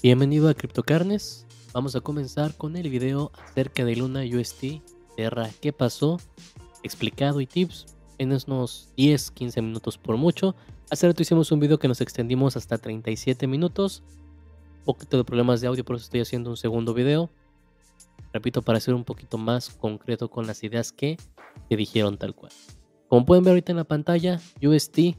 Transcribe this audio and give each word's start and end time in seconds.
Bienvenido 0.00 0.48
a 0.48 0.54
CryptoCarnes. 0.54 1.44
Vamos 1.72 1.96
a 1.96 2.00
comenzar 2.00 2.56
con 2.56 2.76
el 2.76 2.88
video 2.88 3.32
acerca 3.34 3.84
de 3.84 3.96
Luna 3.96 4.22
UST, 4.22 4.80
Terra, 5.16 5.50
qué 5.60 5.72
pasó, 5.72 6.20
explicado 6.84 7.40
y 7.40 7.46
tips 7.48 7.96
en 8.18 8.28
unos 8.28 8.92
10-15 8.96 9.60
minutos 9.60 9.98
por 9.98 10.16
mucho. 10.16 10.54
Hace 10.88 11.08
rato 11.08 11.22
hicimos 11.22 11.50
un 11.50 11.58
video 11.58 11.80
que 11.80 11.88
nos 11.88 12.00
extendimos 12.00 12.56
hasta 12.56 12.78
37 12.78 13.48
minutos. 13.48 14.04
Un 14.78 14.84
poquito 14.84 15.16
de 15.16 15.24
problemas 15.24 15.60
de 15.60 15.66
audio, 15.66 15.84
por 15.84 15.96
eso 15.96 16.04
estoy 16.04 16.20
haciendo 16.20 16.50
un 16.50 16.56
segundo 16.56 16.94
video. 16.94 17.28
Repito, 18.32 18.62
para 18.62 18.78
ser 18.78 18.94
un 18.94 19.02
poquito 19.02 19.36
más 19.36 19.68
concreto 19.68 20.30
con 20.30 20.46
las 20.46 20.62
ideas 20.62 20.92
que 20.92 21.16
te 21.68 21.76
dijeron 21.76 22.18
tal 22.18 22.36
cual. 22.36 22.52
Como 23.08 23.26
pueden 23.26 23.42
ver 23.42 23.50
ahorita 23.50 23.72
en 23.72 23.78
la 23.78 23.84
pantalla, 23.84 24.40
UST, 24.62 25.16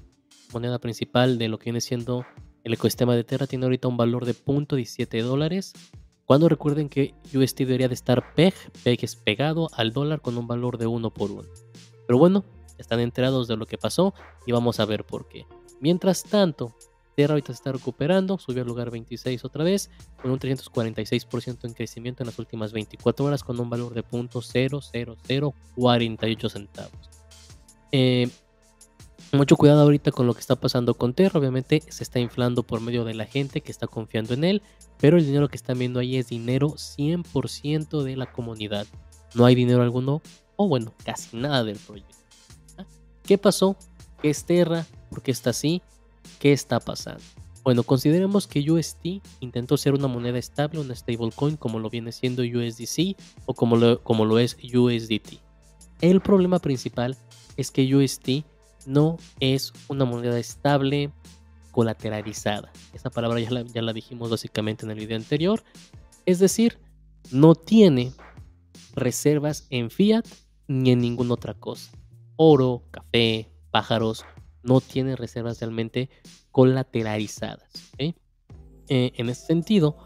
moneda 0.53 0.79
principal 0.79 1.37
de 1.37 1.49
lo 1.49 1.59
que 1.59 1.65
viene 1.65 1.81
siendo 1.81 2.25
el 2.63 2.73
ecosistema 2.73 3.15
de 3.15 3.23
Terra, 3.23 3.47
tiene 3.47 3.65
ahorita 3.65 3.87
un 3.87 3.97
valor 3.97 4.25
de 4.25 4.33
0.17 4.33 5.23
dólares. 5.23 5.73
Cuando 6.25 6.49
recuerden 6.49 6.89
que 6.89 7.15
UST 7.33 7.59
debería 7.59 7.87
de 7.87 7.95
estar 7.95 8.35
PEG, 8.35 8.53
PEG 8.83 9.03
es 9.03 9.15
pegado 9.15 9.69
al 9.73 9.93
dólar 9.93 10.21
con 10.21 10.37
un 10.37 10.47
valor 10.47 10.77
de 10.77 10.85
1 10.87 11.11
por 11.11 11.31
1. 11.31 11.43
Pero 12.05 12.19
bueno, 12.19 12.43
están 12.77 12.99
enterados 12.99 13.47
de 13.47 13.55
lo 13.57 13.65
que 13.65 13.77
pasó 13.77 14.13
y 14.45 14.51
vamos 14.51 14.79
a 14.79 14.85
ver 14.85 15.05
por 15.05 15.27
qué. 15.27 15.45
Mientras 15.79 16.23
tanto, 16.23 16.75
Terra 17.15 17.33
ahorita 17.33 17.47
se 17.47 17.57
está 17.57 17.71
recuperando, 17.71 18.37
subió 18.37 18.61
al 18.61 18.67
lugar 18.67 18.91
26 18.91 19.43
otra 19.43 19.63
vez, 19.63 19.89
con 20.21 20.29
un 20.31 20.39
346% 20.39 21.65
en 21.65 21.73
crecimiento 21.73 22.21
en 22.23 22.27
las 22.27 22.39
últimas 22.39 22.71
24 22.71 23.25
horas, 23.25 23.43
con 23.43 23.59
un 23.59 23.69
valor 23.69 23.93
de 23.93 24.05
0.00048 24.05 26.49
centavos. 26.49 27.09
Eh, 27.91 28.29
mucho 29.31 29.55
cuidado 29.57 29.81
ahorita 29.81 30.11
con 30.11 30.27
lo 30.27 30.33
que 30.33 30.39
está 30.39 30.55
pasando 30.55 30.93
con 30.95 31.13
Terra, 31.13 31.39
obviamente 31.39 31.83
se 31.87 32.03
está 32.03 32.19
inflando 32.19 32.63
por 32.63 32.81
medio 32.81 33.05
de 33.05 33.13
la 33.13 33.25
gente 33.25 33.61
que 33.61 33.71
está 33.71 33.87
confiando 33.87 34.33
en 34.33 34.43
él, 34.43 34.61
pero 34.99 35.17
el 35.17 35.25
dinero 35.25 35.49
que 35.49 35.55
están 35.55 35.77
viendo 35.77 35.99
ahí 35.99 36.17
es 36.17 36.27
dinero 36.27 36.69
100% 36.69 38.01
de 38.03 38.15
la 38.15 38.31
comunidad. 38.31 38.87
No 39.35 39.45
hay 39.45 39.55
dinero 39.55 39.83
alguno, 39.83 40.21
o 40.55 40.67
bueno, 40.67 40.93
casi 41.03 41.37
nada 41.37 41.63
del 41.63 41.77
proyecto. 41.77 42.15
¿Ah? 42.77 42.85
¿Qué 43.23 43.37
pasó? 43.37 43.75
¿Qué 44.21 44.29
es 44.29 44.43
Terra? 44.45 44.85
¿Por 45.09 45.21
qué 45.21 45.31
está 45.31 45.51
así? 45.51 45.81
¿Qué 46.39 46.51
está 46.51 46.79
pasando? 46.79 47.23
Bueno, 47.63 47.83
consideremos 47.83 48.47
que 48.47 48.71
UST 48.71 49.21
intentó 49.41 49.77
ser 49.77 49.93
una 49.93 50.07
moneda 50.07 50.39
estable, 50.39 50.79
una 50.79 50.95
stablecoin, 50.95 51.57
como 51.57 51.79
lo 51.79 51.89
viene 51.89 52.11
siendo 52.11 52.41
USDC 52.41 53.15
o 53.45 53.53
como 53.53 53.75
lo, 53.75 54.01
como 54.01 54.25
lo 54.25 54.39
es 54.39 54.55
USDT. 54.55 55.39
El 56.01 56.21
problema 56.21 56.59
principal 56.59 57.17
es 57.57 57.69
que 57.71 57.95
UST 57.95 58.43
no 58.85 59.17
es 59.39 59.73
una 59.87 60.05
moneda 60.05 60.37
estable 60.39 61.11
colateralizada. 61.71 62.71
Esa 62.93 63.09
palabra 63.09 63.39
ya 63.39 63.81
la, 63.81 63.93
dijimos 63.93 64.29
básicamente 64.29 64.85
en 64.85 64.91
el 64.91 64.99
video 64.99 65.17
anterior. 65.17 65.63
Es 66.25 66.39
decir, 66.39 66.79
no 67.31 67.55
tiene 67.55 68.11
reservas 68.95 69.67
en 69.69 69.89
fiat 69.89 70.25
ni 70.67 70.91
en 70.91 70.99
ninguna 70.99 71.35
otra 71.35 71.53
cosa. 71.53 71.91
Oro, 72.35 72.83
café, 72.91 73.49
pájaros, 73.71 74.25
no 74.63 74.81
tiene 74.81 75.15
reservas 75.15 75.59
realmente 75.59 76.09
colateralizadas. 76.51 77.69
Eh, 77.97 78.13
en 78.87 79.29
ese 79.29 79.45
sentido, 79.45 79.97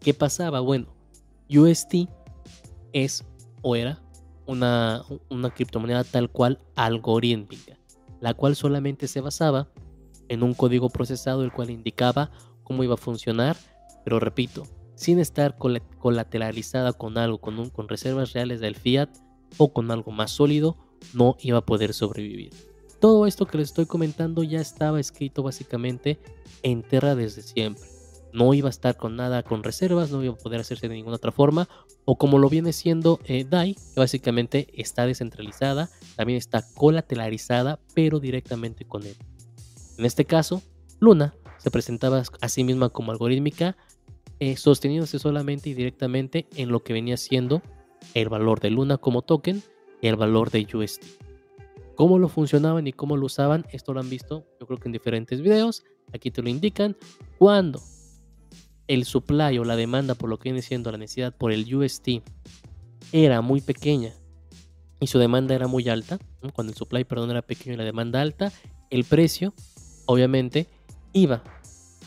¿qué 0.00 0.14
pasaba? 0.14 0.60
Bueno, 0.60 0.94
UST 1.50 2.08
es 2.92 3.24
o 3.62 3.76
era 3.76 4.02
una, 4.46 5.04
una 5.28 5.50
criptomoneda 5.50 6.04
tal 6.04 6.30
cual 6.30 6.58
algorítmica, 6.76 7.78
la 8.26 8.34
cual 8.34 8.56
solamente 8.56 9.06
se 9.06 9.20
basaba 9.20 9.68
en 10.26 10.42
un 10.42 10.52
código 10.52 10.90
procesado 10.90 11.44
el 11.44 11.52
cual 11.52 11.70
indicaba 11.70 12.32
cómo 12.64 12.82
iba 12.82 12.94
a 12.94 12.96
funcionar, 12.96 13.56
pero 14.04 14.18
repito, 14.18 14.64
sin 14.96 15.20
estar 15.20 15.56
colateralizada 15.56 16.92
con 16.92 17.18
algo, 17.18 17.38
con, 17.38 17.60
un, 17.60 17.70
con 17.70 17.88
reservas 17.88 18.32
reales 18.32 18.58
del 18.58 18.74
fiat 18.74 19.10
o 19.58 19.72
con 19.72 19.92
algo 19.92 20.10
más 20.10 20.32
sólido, 20.32 20.76
no 21.14 21.36
iba 21.38 21.58
a 21.58 21.64
poder 21.64 21.94
sobrevivir. 21.94 22.52
Todo 23.00 23.28
esto 23.28 23.46
que 23.46 23.58
les 23.58 23.68
estoy 23.68 23.86
comentando 23.86 24.42
ya 24.42 24.60
estaba 24.60 24.98
escrito 24.98 25.44
básicamente 25.44 26.18
en 26.64 26.82
Terra 26.82 27.14
desde 27.14 27.42
siempre. 27.42 27.95
No 28.32 28.52
iba 28.54 28.68
a 28.68 28.70
estar 28.70 28.96
con 28.96 29.16
nada 29.16 29.42
con 29.42 29.62
reservas, 29.62 30.10
no 30.10 30.22
iba 30.22 30.34
a 30.34 30.38
poder 30.38 30.60
hacerse 30.60 30.88
de 30.88 30.94
ninguna 30.94 31.16
otra 31.16 31.32
forma, 31.32 31.68
o 32.04 32.16
como 32.16 32.38
lo 32.38 32.48
viene 32.48 32.72
siendo 32.72 33.20
eh, 33.24 33.44
DAI, 33.48 33.74
que 33.74 34.00
básicamente 34.00 34.68
está 34.74 35.06
descentralizada, 35.06 35.88
también 36.16 36.36
está 36.36 36.64
colateralizada, 36.74 37.80
pero 37.94 38.20
directamente 38.20 38.84
con 38.84 39.04
él. 39.04 39.16
En 39.98 40.04
este 40.04 40.24
caso, 40.24 40.62
Luna 41.00 41.34
se 41.58 41.70
presentaba 41.70 42.22
a 42.40 42.48
sí 42.48 42.64
misma 42.64 42.90
como 42.90 43.12
algorítmica, 43.12 43.76
eh, 44.38 44.56
sosteniéndose 44.56 45.18
solamente 45.18 45.70
y 45.70 45.74
directamente 45.74 46.46
en 46.56 46.68
lo 46.68 46.82
que 46.82 46.92
venía 46.92 47.16
siendo 47.16 47.62
el 48.14 48.28
valor 48.28 48.60
de 48.60 48.70
Luna 48.70 48.98
como 48.98 49.22
token 49.22 49.62
y 50.02 50.08
el 50.08 50.16
valor 50.16 50.50
de 50.50 50.66
UST. 50.72 51.02
Cómo 51.94 52.18
lo 52.18 52.28
funcionaban 52.28 52.86
y 52.86 52.92
cómo 52.92 53.16
lo 53.16 53.26
usaban, 53.26 53.64
esto 53.72 53.94
lo 53.94 54.00
han 54.00 54.10
visto 54.10 54.46
yo 54.60 54.66
creo 54.66 54.78
que 54.78 54.88
en 54.88 54.92
diferentes 54.92 55.40
videos. 55.40 55.84
Aquí 56.12 56.30
te 56.30 56.42
lo 56.42 56.48
indican. 56.48 56.96
Cuando 57.38 57.80
el 58.88 59.04
supply 59.04 59.58
o 59.58 59.64
la 59.64 59.76
demanda 59.76 60.14
por 60.14 60.30
lo 60.30 60.38
que 60.38 60.50
viene 60.50 60.62
siendo 60.62 60.90
la 60.92 60.98
necesidad 60.98 61.34
por 61.34 61.52
el 61.52 61.74
UST 61.74 62.22
era 63.12 63.40
muy 63.40 63.60
pequeña 63.60 64.12
y 65.00 65.06
su 65.08 65.18
demanda 65.18 65.54
era 65.54 65.66
muy 65.66 65.88
alta, 65.88 66.18
cuando 66.54 66.72
el 66.72 66.76
supply, 66.76 67.04
perdón, 67.04 67.30
era 67.30 67.42
pequeño 67.42 67.74
y 67.74 67.76
la 67.76 67.84
demanda 67.84 68.20
alta, 68.20 68.52
el 68.90 69.04
precio, 69.04 69.52
obviamente, 70.06 70.66
iba 71.12 71.42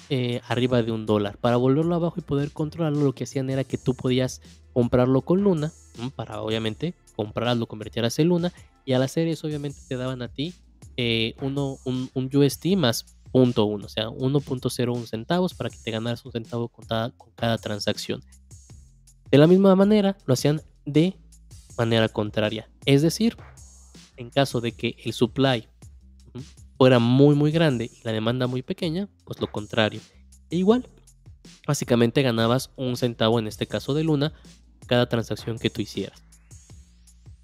eh, 0.09 0.41
arriba 0.47 0.81
de 0.81 0.91
un 0.91 1.05
dólar. 1.05 1.37
Para 1.37 1.57
volverlo 1.57 1.93
abajo 1.93 2.15
y 2.17 2.23
poder 2.23 2.51
controlarlo, 2.51 3.03
lo 3.03 3.13
que 3.13 3.25
hacían 3.25 3.49
era 3.49 3.63
que 3.63 3.77
tú 3.77 3.93
podías 3.93 4.41
comprarlo 4.73 5.21
con 5.21 5.41
Luna, 5.43 5.71
para 6.15 6.41
obviamente 6.41 6.95
comprarlo, 7.15 7.67
convertirlas 7.67 8.17
en 8.17 8.29
Luna, 8.29 8.53
y 8.85 8.93
al 8.93 9.03
hacer 9.03 9.27
eso 9.27 9.45
obviamente 9.45 9.77
te 9.87 9.95
daban 9.95 10.21
a 10.21 10.29
ti 10.29 10.55
eh, 10.97 11.35
uno, 11.41 11.77
un, 11.85 12.09
un, 12.13 12.29
UST 12.35 12.65
más 12.75 13.18
punto 13.31 13.65
.1, 13.67 13.85
o 13.85 13.89
sea, 13.89 14.07
1.01 14.09 15.05
centavos 15.05 15.53
para 15.53 15.69
que 15.69 15.77
te 15.77 15.91
ganaras 15.91 16.25
un 16.25 16.31
centavo 16.31 16.67
con 16.67 16.85
cada, 16.85 17.11
con 17.11 17.31
cada 17.33 17.57
transacción. 17.57 18.23
De 19.31 19.37
la 19.37 19.47
misma 19.47 19.75
manera, 19.75 20.17
lo 20.25 20.33
hacían 20.33 20.61
de 20.85 21.15
manera 21.77 22.09
contraria. 22.09 22.69
Es 22.85 23.01
decir, 23.01 23.37
en 24.17 24.29
caso 24.29 24.61
de 24.61 24.71
que 24.71 24.95
el 25.05 25.13
supply 25.13 25.67
fuera 26.77 26.99
muy 26.99 27.35
muy 27.35 27.51
grande 27.51 27.91
y 27.93 28.03
la 28.03 28.11
demanda 28.11 28.47
muy 28.47 28.61
pequeña, 28.61 29.07
pues 29.25 29.39
lo 29.39 29.51
contrario. 29.51 30.01
E 30.49 30.57
igual, 30.57 30.87
básicamente 31.67 32.21
ganabas 32.21 32.71
un 32.75 32.97
centavo 32.97 33.37
en 33.39 33.47
este 33.47 33.67
caso 33.67 33.93
de 33.93 34.03
Luna 34.03 34.33
cada 34.87 35.07
transacción 35.07 35.59
que 35.59 35.69
tú 35.69 35.81
hicieras. 35.81 36.23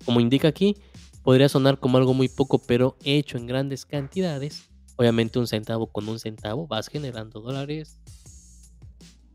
Como 0.05 0.19
indica 0.19 0.47
aquí, 0.47 0.77
podría 1.23 1.49
sonar 1.49 1.79
como 1.79 1.97
algo 1.97 2.13
muy 2.13 2.29
poco, 2.29 2.59
pero 2.59 2.97
hecho 3.03 3.37
en 3.37 3.45
grandes 3.45 3.85
cantidades, 3.85 4.69
obviamente 4.95 5.39
un 5.39 5.47
centavo 5.47 5.87
con 5.87 6.07
un 6.07 6.19
centavo 6.19 6.67
vas 6.67 6.87
generando 6.87 7.41
dólares 7.41 7.97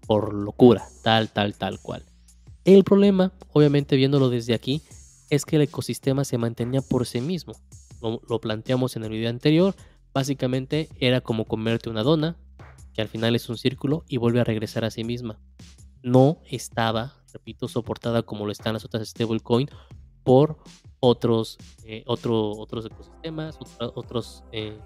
por 0.06 0.34
locura, 0.34 0.84
tal, 1.02 1.28
tal, 1.28 1.54
tal 1.54 1.78
cual. 1.80 2.04
El 2.64 2.84
problema, 2.84 3.32
obviamente 3.52 3.96
viéndolo 3.96 4.28
desde 4.28 4.54
aquí, 4.54 4.82
es 5.30 5.44
que 5.44 5.56
el 5.56 5.62
ecosistema 5.62 6.24
se 6.24 6.36
mantenía 6.36 6.82
por 6.82 7.06
sí 7.06 7.20
mismo. 7.20 7.54
Lo, 8.02 8.40
planteamos 8.40 8.96
en 8.96 9.04
el 9.04 9.10
video 9.10 9.30
anterior. 9.30 9.74
Básicamente 10.12 10.88
era 10.98 11.20
como 11.20 11.44
comerte 11.44 11.88
una 11.88 12.02
dona, 12.02 12.36
que 12.92 13.02
al 13.02 13.08
final 13.08 13.36
es 13.36 13.48
un 13.48 13.56
círculo 13.56 14.04
y 14.08 14.16
vuelve 14.16 14.40
a 14.40 14.44
regresar 14.44 14.84
a 14.84 14.90
sí 14.90 15.04
misma. 15.04 15.38
No 16.02 16.38
estaba, 16.50 17.14
repito, 17.32 17.68
soportada 17.68 18.22
como 18.22 18.46
lo 18.46 18.52
están 18.52 18.74
las 18.74 18.84
otras 18.84 19.08
stablecoin 19.08 19.68
por 20.24 20.58
otros, 20.98 21.56
eh, 21.84 22.02
otros 22.06 22.84
ecosistemas, 22.84 23.58
otros 23.78 24.42
eh, 24.52 24.76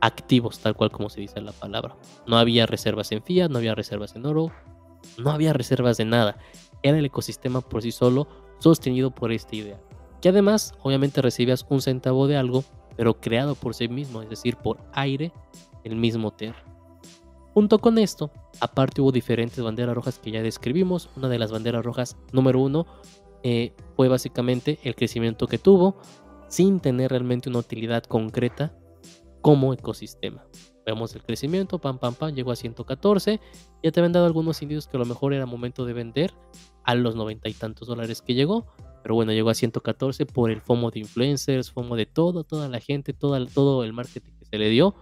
activos, 0.00 0.58
tal 0.60 0.74
cual 0.74 0.90
como 0.90 1.08
se 1.10 1.20
dice 1.20 1.38
en 1.38 1.46
la 1.46 1.52
palabra. 1.52 1.96
No 2.26 2.38
había 2.38 2.66
reservas 2.66 3.12
en 3.12 3.22
fiat, 3.22 3.50
no 3.50 3.58
había 3.58 3.74
reservas 3.74 4.14
en 4.16 4.26
oro, 4.26 4.52
no 5.16 5.30
había 5.30 5.52
reservas 5.52 5.96
de 5.96 6.04
nada. 6.04 6.38
Era 6.82 6.98
el 6.98 7.04
ecosistema 7.04 7.60
por 7.60 7.82
sí 7.82 7.92
solo 7.92 8.28
sostenido 8.58 9.10
por 9.10 9.32
esta 9.32 9.56
idea. 9.56 9.80
Que 10.20 10.30
además, 10.30 10.74
obviamente 10.82 11.22
recibías 11.22 11.64
un 11.68 11.80
centavo 11.80 12.26
de 12.26 12.36
algo, 12.36 12.64
pero 12.96 13.20
creado 13.20 13.54
por 13.54 13.74
sí 13.74 13.88
mismo, 13.88 14.22
es 14.22 14.28
decir, 14.28 14.56
por 14.56 14.78
aire, 14.92 15.32
el 15.84 15.96
mismo 15.96 16.32
Ter. 16.32 16.54
Junto 17.54 17.78
con 17.78 17.98
esto, 17.98 18.30
aparte 18.60 19.00
hubo 19.00 19.10
diferentes 19.10 19.62
banderas 19.62 19.94
rojas 19.94 20.18
que 20.18 20.30
ya 20.30 20.42
describimos. 20.42 21.08
Una 21.16 21.28
de 21.28 21.38
las 21.38 21.50
banderas 21.50 21.84
rojas 21.84 22.16
número 22.32 22.60
uno 22.60 22.86
eh, 23.42 23.72
fue 23.96 24.08
básicamente 24.08 24.78
el 24.82 24.94
crecimiento 24.94 25.46
que 25.46 25.58
tuvo 25.58 25.96
sin 26.48 26.80
tener 26.80 27.10
realmente 27.10 27.48
una 27.48 27.58
utilidad 27.58 28.04
concreta 28.04 28.72
como 29.40 29.72
ecosistema. 29.72 30.44
Vemos 30.86 31.14
el 31.14 31.22
crecimiento, 31.22 31.78
pam, 31.78 31.98
pam, 31.98 32.14
pam, 32.14 32.34
llegó 32.34 32.50
a 32.50 32.56
114. 32.56 33.40
Ya 33.82 33.92
te 33.92 34.00
habían 34.00 34.12
dado 34.12 34.26
algunos 34.26 34.62
indicios 34.62 34.86
que 34.86 34.96
a 34.96 35.00
lo 35.00 35.06
mejor 35.06 35.34
era 35.34 35.44
momento 35.44 35.84
de 35.84 35.92
vender 35.92 36.32
a 36.84 36.94
los 36.94 37.14
noventa 37.14 37.48
y 37.48 37.52
tantos 37.52 37.88
dólares 37.88 38.22
que 38.22 38.34
llegó. 38.34 38.66
Pero 39.02 39.14
bueno, 39.14 39.32
llegó 39.32 39.50
a 39.50 39.54
114 39.54 40.24
por 40.26 40.50
el 40.50 40.62
FOMO 40.62 40.90
de 40.90 41.00
influencers, 41.00 41.70
FOMO 41.70 41.94
de 41.94 42.06
todo, 42.06 42.44
toda 42.44 42.68
la 42.68 42.80
gente, 42.80 43.12
todo, 43.12 43.44
todo 43.46 43.84
el 43.84 43.92
marketing 43.92 44.32
que 44.38 44.46
se 44.46 44.58
le 44.58 44.70
dio. 44.70 44.94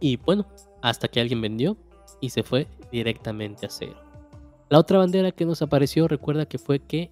Y 0.00 0.16
bueno, 0.16 0.48
hasta 0.82 1.06
que 1.06 1.20
alguien 1.20 1.40
vendió 1.40 1.76
y 2.20 2.30
se 2.30 2.42
fue 2.42 2.66
directamente 2.90 3.66
a 3.66 3.70
cero. 3.70 3.96
La 4.68 4.78
otra 4.78 4.98
bandera 4.98 5.30
que 5.32 5.44
nos 5.44 5.62
apareció, 5.62 6.08
recuerda 6.08 6.46
que 6.46 6.58
fue 6.58 6.80
que 6.80 7.10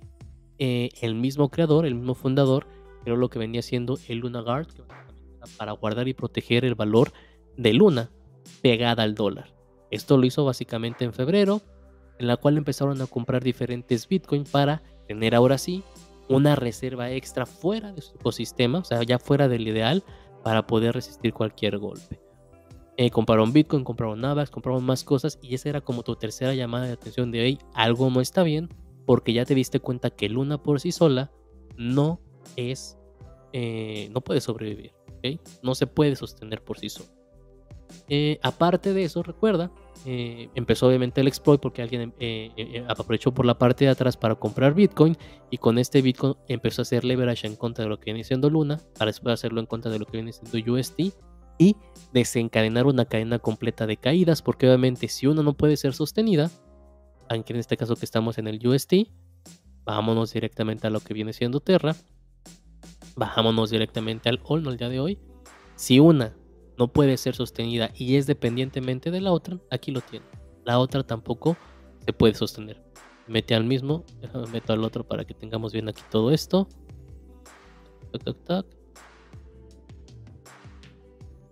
eh, 0.58 0.88
el 1.00 1.14
mismo 1.14 1.48
creador, 1.48 1.86
el 1.86 1.94
mismo 1.94 2.14
fundador, 2.14 2.66
creó 3.04 3.16
lo 3.16 3.30
que 3.30 3.38
venía 3.38 3.62
siendo 3.62 3.98
el 4.08 4.18
Luna 4.18 4.40
Guard, 4.40 4.68
para 5.56 5.72
guardar 5.72 6.08
y 6.08 6.14
proteger 6.14 6.64
el 6.64 6.74
valor 6.74 7.12
de 7.56 7.72
Luna 7.72 8.10
pegada 8.62 9.02
al 9.02 9.14
dólar. 9.14 9.54
Esto 9.90 10.16
lo 10.16 10.26
hizo 10.26 10.44
básicamente 10.44 11.04
en 11.04 11.12
febrero, 11.12 11.60
en 12.18 12.26
la 12.26 12.36
cual 12.36 12.56
empezaron 12.56 13.00
a 13.02 13.06
comprar 13.06 13.42
diferentes 13.42 14.06
Bitcoin 14.06 14.44
para 14.44 14.82
tener 15.06 15.34
ahora 15.34 15.58
sí 15.58 15.82
una 16.28 16.54
reserva 16.54 17.10
extra 17.10 17.44
fuera 17.44 17.92
de 17.92 18.02
su 18.02 18.14
ecosistema, 18.14 18.78
o 18.78 18.84
sea, 18.84 19.02
ya 19.02 19.18
fuera 19.18 19.48
del 19.48 19.66
ideal, 19.66 20.04
para 20.44 20.66
poder 20.66 20.94
resistir 20.94 21.34
cualquier 21.34 21.78
golpe. 21.78 22.20
Eh, 22.96 23.10
compraron 23.10 23.52
Bitcoin, 23.52 23.82
compraron 23.82 24.20
Navax, 24.20 24.50
compraron 24.50 24.84
más 24.84 25.04
cosas 25.04 25.38
y 25.42 25.54
esa 25.54 25.70
era 25.70 25.80
como 25.80 26.02
tu 26.02 26.16
tercera 26.16 26.54
llamada 26.54 26.86
de 26.86 26.92
atención 26.92 27.30
de 27.30 27.40
hoy. 27.40 27.58
Algo 27.74 28.10
no 28.10 28.20
está 28.20 28.42
bien 28.42 28.68
porque 29.06 29.32
ya 29.32 29.44
te 29.44 29.54
diste 29.54 29.80
cuenta 29.80 30.10
que 30.10 30.28
Luna 30.28 30.62
por 30.62 30.80
sí 30.80 30.92
sola 30.92 31.32
no 31.76 32.20
es, 32.56 32.98
eh, 33.52 34.08
no 34.12 34.20
puede 34.20 34.40
sobrevivir, 34.40 34.92
no 35.62 35.74
se 35.74 35.86
puede 35.86 36.16
sostener 36.16 36.62
por 36.62 36.78
sí 36.78 36.88
sola. 36.88 37.10
Eh, 38.08 38.38
aparte 38.42 38.92
de 38.92 39.04
eso, 39.04 39.22
recuerda, 39.22 39.72
empezó 40.04 40.86
obviamente 40.86 41.20
el 41.20 41.28
exploit 41.28 41.60
porque 41.60 41.82
alguien 41.82 42.14
aprovechó 42.88 43.34
por 43.34 43.44
la 43.44 43.58
parte 43.58 43.84
de 43.84 43.90
atrás 43.90 44.16
para 44.16 44.34
comprar 44.34 44.74
Bitcoin 44.74 45.16
y 45.50 45.58
con 45.58 45.76
este 45.78 46.00
Bitcoin 46.00 46.34
empezó 46.48 46.80
a 46.80 46.84
hacer 46.84 47.04
leverage 47.04 47.46
en 47.46 47.56
contra 47.56 47.84
de 47.84 47.90
lo 47.90 47.98
que 47.98 48.06
viene 48.06 48.24
siendo 48.24 48.48
Luna 48.48 48.80
para 48.96 49.10
después 49.10 49.34
hacerlo 49.34 49.60
en 49.60 49.66
contra 49.66 49.90
de 49.90 49.98
lo 49.98 50.06
que 50.06 50.18
viene 50.18 50.32
siendo 50.32 50.72
UST 50.72 51.12
y 51.60 51.76
desencadenar 52.14 52.86
una 52.86 53.04
cadena 53.04 53.38
completa 53.38 53.86
de 53.86 53.98
caídas, 53.98 54.40
porque 54.40 54.66
obviamente 54.66 55.08
si 55.08 55.26
una 55.26 55.42
no 55.42 55.52
puede 55.52 55.76
ser 55.76 55.92
sostenida, 55.92 56.50
aunque 57.28 57.52
en 57.52 57.58
este 57.58 57.76
caso 57.76 57.96
que 57.96 58.06
estamos 58.06 58.38
en 58.38 58.48
el 58.48 58.66
UST, 58.66 58.94
vámonos 59.84 60.32
directamente 60.32 60.86
a 60.86 60.90
lo 60.90 61.00
que 61.00 61.12
viene 61.12 61.34
siendo 61.34 61.60
Terra, 61.60 61.94
bajámonos 63.20 63.68
directamente 63.68 64.30
al 64.30 64.40
All, 64.42 64.66
el 64.66 64.78
día 64.78 64.88
de 64.88 64.98
hoy. 64.98 65.18
Si 65.76 66.00
una 66.00 66.34
no 66.78 66.88
puede 66.88 67.18
ser 67.18 67.36
sostenida 67.36 67.90
y 67.94 68.16
es 68.16 68.26
dependientemente 68.26 69.10
de 69.10 69.20
la 69.20 69.30
otra, 69.30 69.58
aquí 69.70 69.92
lo 69.92 70.00
tiene. 70.00 70.24
La 70.64 70.78
otra 70.78 71.02
tampoco 71.04 71.56
se 72.04 72.14
puede 72.14 72.34
sostener. 72.34 72.82
Mete 73.28 73.54
al 73.54 73.64
mismo, 73.64 74.04
meto 74.52 74.72
al 74.72 74.82
otro 74.82 75.06
para 75.06 75.24
que 75.26 75.34
tengamos 75.34 75.72
bien 75.72 75.88
aquí 75.88 76.02
todo 76.10 76.30
esto. 76.30 76.66
Tac, 78.10 78.24
tac, 78.24 78.44
tac. 78.44 78.66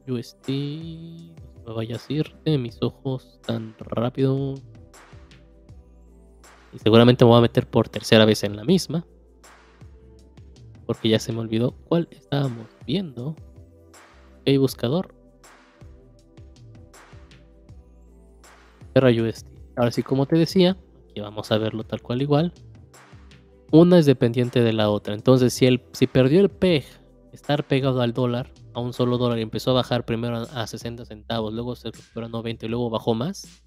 UST. 0.09 0.49
No 0.49 1.69
me 1.69 1.75
vaya 1.75 1.97
a 1.97 2.13
irte, 2.13 2.57
mis 2.57 2.79
ojos 2.81 3.41
tan 3.47 3.75
rápido. 3.79 4.55
Y 6.73 6.79
seguramente 6.79 7.27
me 7.27 7.31
voy 7.31 7.39
a 7.39 7.43
meter 7.43 7.69
por 7.69 7.91
tercera 7.91 8.25
vez 8.25 8.43
en 8.43 8.57
la 8.57 8.65
misma. 8.65 9.05
Porque 10.89 11.11
ya 11.11 11.19
se 11.19 11.35
me 11.35 11.41
olvidó 11.41 11.73
cuál 11.85 12.09
estábamos 12.11 12.67
viendo. 12.87 13.37
Ok, 14.41 14.59
buscador. 14.59 15.15
Terra 18.95 19.11
UST. 19.11 19.47
Ahora 19.77 19.91
sí, 19.93 20.03
como 20.03 20.25
te 20.25 20.37
decía, 20.37 20.79
aquí 21.11 21.21
vamos 21.21 21.53
a 21.53 21.59
verlo 21.59 21.85
tal 21.85 22.01
cual 22.01 22.23
igual. 22.23 22.55
Una 23.71 23.99
es 23.99 24.07
dependiente 24.07 24.63
de 24.63 24.73
la 24.73 24.89
otra. 24.89 25.13
Entonces, 25.13 25.53
si, 25.53 25.67
el, 25.67 25.83
si 25.93 26.07
perdió 26.07 26.41
el 26.41 26.49
PEG, 26.49 26.87
estar 27.33 27.67
pegado 27.67 28.01
al 28.01 28.15
dólar, 28.15 28.51
a 28.73 28.81
un 28.81 28.95
solo 28.95 29.19
dólar 29.19 29.39
y 29.41 29.43
empezó 29.43 29.73
a 29.73 29.75
bajar 29.75 30.07
primero 30.07 30.39
a 30.39 30.67
60 30.67 31.05
centavos, 31.05 31.53
luego 31.53 31.77
se 31.77 31.91
recuperó 31.91 32.25
a 32.25 32.31
90 32.31 32.65
y 32.65 32.69
luego 32.71 32.89
bajó 32.89 33.13
más, 33.13 33.63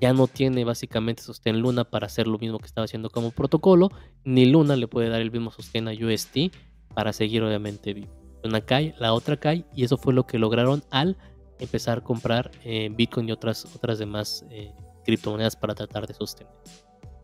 ya 0.00 0.12
no 0.12 0.26
tiene 0.26 0.64
básicamente 0.64 1.22
sostén 1.22 1.60
Luna 1.60 1.84
para 1.84 2.06
hacer 2.06 2.26
lo 2.26 2.38
mismo 2.38 2.58
que 2.58 2.66
estaba 2.66 2.86
haciendo 2.86 3.10
como 3.10 3.30
protocolo, 3.30 3.90
ni 4.24 4.46
Luna 4.46 4.76
le 4.76 4.88
puede 4.88 5.08
dar 5.08 5.20
el 5.20 5.30
mismo 5.30 5.50
sostén 5.50 5.88
a 5.88 5.92
UST 5.92 6.52
para 6.94 7.12
seguir 7.12 7.42
obviamente 7.42 7.92
vivo. 7.92 8.12
Una 8.42 8.62
cae, 8.62 8.94
la 8.98 9.12
otra 9.12 9.36
cae 9.36 9.64
y 9.74 9.84
eso 9.84 9.98
fue 9.98 10.14
lo 10.14 10.26
que 10.26 10.38
lograron 10.38 10.82
al 10.90 11.16
empezar 11.58 11.98
a 11.98 12.00
comprar 12.00 12.50
eh, 12.64 12.88
Bitcoin 12.90 13.28
y 13.28 13.32
otras, 13.32 13.66
otras 13.76 13.98
demás 13.98 14.46
eh, 14.50 14.72
criptomonedas 15.04 15.56
para 15.56 15.74
tratar 15.74 16.06
de 16.06 16.14
sostener. 16.14 16.52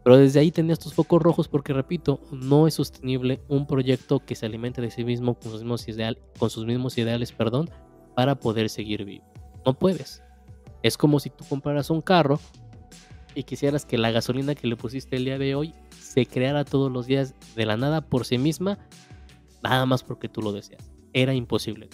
Pero 0.04 0.18
desde 0.18 0.38
ahí 0.38 0.52
tenía 0.52 0.74
estos 0.74 0.94
focos 0.94 1.20
rojos 1.20 1.48
porque, 1.48 1.72
repito, 1.72 2.20
no 2.30 2.68
es 2.68 2.74
sostenible 2.74 3.40
un 3.48 3.66
proyecto 3.66 4.20
que 4.20 4.36
se 4.36 4.46
alimente 4.46 4.80
de 4.80 4.90
sí 4.90 5.02
mismo 5.02 5.34
con 5.34 5.50
sus 5.50 5.64
mismos, 5.64 5.86
con 6.38 6.50
sus 6.50 6.64
mismos 6.64 6.96
ideales 6.96 7.32
perdón, 7.32 7.70
para 8.14 8.36
poder 8.36 8.68
seguir 8.68 9.04
vivo. 9.04 9.24
No 9.64 9.74
puedes. 9.74 10.22
Es 10.82 10.96
como 10.96 11.18
si 11.18 11.30
tú 11.30 11.44
compraras 11.48 11.90
un 11.90 12.02
carro 12.02 12.38
y 13.36 13.44
quisieras 13.44 13.84
que 13.84 13.98
la 13.98 14.10
gasolina 14.10 14.54
que 14.54 14.66
le 14.66 14.76
pusiste 14.76 15.16
el 15.16 15.26
día 15.26 15.38
de 15.38 15.54
hoy 15.54 15.74
se 15.90 16.24
creara 16.24 16.64
todos 16.64 16.90
los 16.90 17.06
días 17.06 17.34
de 17.54 17.66
la 17.66 17.76
nada 17.76 18.00
por 18.00 18.24
sí 18.24 18.38
misma, 18.38 18.78
nada 19.62 19.84
más 19.84 20.02
porque 20.02 20.28
tú 20.28 20.40
lo 20.40 20.52
deseas. 20.52 20.90
Era 21.12 21.34
imposible. 21.34 21.90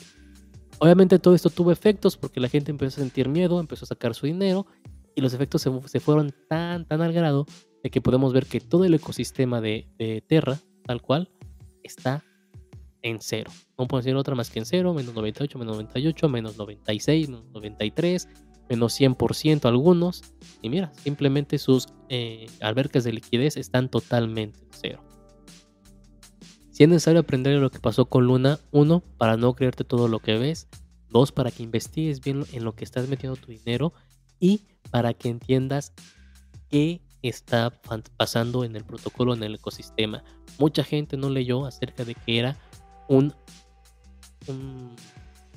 Obviamente 0.78 1.18
todo 1.18 1.34
esto 1.34 1.50
tuvo 1.50 1.72
efectos 1.72 2.16
porque 2.16 2.40
la 2.40 2.48
gente 2.48 2.70
empezó 2.70 3.00
a 3.00 3.04
sentir 3.04 3.28
miedo, 3.28 3.58
empezó 3.58 3.84
a 3.84 3.88
sacar 3.88 4.14
su 4.14 4.26
dinero 4.26 4.66
y 5.16 5.20
los 5.20 5.34
efectos 5.34 5.62
se, 5.62 6.00
fueron 6.00 6.32
tan, 6.48 6.86
tan 6.86 7.02
al 7.02 7.12
grado 7.12 7.44
de 7.82 7.90
que 7.90 8.00
podemos 8.00 8.32
ver 8.32 8.46
que 8.46 8.60
todo 8.60 8.84
el 8.84 8.94
ecosistema 8.94 9.60
de, 9.60 10.24
Terra, 10.28 10.58
tal 10.84 11.02
cual, 11.02 11.28
está 11.82 12.24
en 13.02 13.18
cero. 13.20 13.50
No 13.76 13.88
puedo 13.88 14.00
decir 14.00 14.14
otra 14.14 14.36
más 14.36 14.48
que 14.48 14.60
en 14.60 14.64
cero, 14.64 14.94
menos 14.94 15.12
98, 15.12 15.58
menos 15.58 15.74
98, 15.74 16.28
menos 16.28 16.56
96, 16.56 17.28
menos 17.28 17.44
93, 17.52 18.28
menos 18.72 18.98
100% 18.98 19.66
algunos. 19.66 20.22
Y 20.62 20.70
mira, 20.70 20.92
simplemente 21.04 21.58
sus 21.58 21.88
eh, 22.08 22.46
albercas 22.60 23.04
de 23.04 23.12
liquidez 23.12 23.58
están 23.58 23.90
totalmente 23.90 24.60
en 24.60 24.68
cero. 24.70 25.04
Si 26.70 26.82
es 26.82 26.88
necesario 26.88 27.20
aprender 27.20 27.58
lo 27.58 27.70
que 27.70 27.80
pasó 27.80 28.06
con 28.06 28.26
Luna, 28.26 28.58
uno, 28.70 29.02
para 29.18 29.36
no 29.36 29.54
creerte 29.54 29.84
todo 29.84 30.08
lo 30.08 30.20
que 30.20 30.38
ves, 30.38 30.68
dos, 31.10 31.32
para 31.32 31.50
que 31.50 31.62
investigues 31.62 32.22
bien 32.22 32.46
en 32.52 32.64
lo 32.64 32.74
que 32.74 32.84
estás 32.84 33.08
metiendo 33.08 33.36
tu 33.36 33.48
dinero 33.48 33.92
y 34.40 34.62
para 34.90 35.12
que 35.12 35.28
entiendas 35.28 35.92
qué 36.70 37.02
está 37.20 37.78
pasando 38.16 38.64
en 38.64 38.74
el 38.74 38.84
protocolo, 38.84 39.34
en 39.34 39.42
el 39.42 39.56
ecosistema. 39.56 40.24
Mucha 40.58 40.82
gente 40.82 41.18
no 41.18 41.28
leyó 41.28 41.66
acerca 41.66 42.06
de 42.06 42.14
que 42.14 42.38
era 42.38 42.56
un 43.06 43.34